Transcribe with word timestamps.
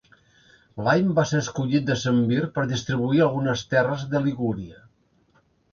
L'any 0.87 1.11
va 1.19 1.25
ser 1.33 1.41
escollit 1.43 1.85
decemvir 1.91 2.41
per 2.57 2.67
distribuir 2.73 3.25
algunes 3.29 3.65
terres 3.77 4.09
de 4.15 4.25
Ligúria. 4.27 4.85